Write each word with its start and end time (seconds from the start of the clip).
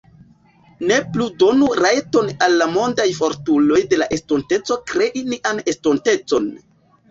Ne 0.91 0.95
plu 1.17 1.27
donu 1.43 1.67
rajton 1.79 2.31
al 2.47 2.57
la 2.63 2.69
mondaj 2.79 3.07
fortuloj 3.19 3.83
de 3.93 4.01
la 4.05 4.09
estinteco 4.19 4.81
krei 4.95 5.23
nian 5.31 5.65
estontecon 5.77 6.53